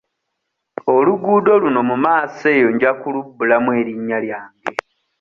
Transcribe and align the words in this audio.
Oluguudo 0.95 1.51
luno 1.63 1.81
mu 1.89 1.95
maaso 2.05 2.45
eyo 2.57 2.67
nja 2.73 2.91
kulubbulamu 3.01 3.69
erinnya 3.79 4.17
lyange. 4.23 4.73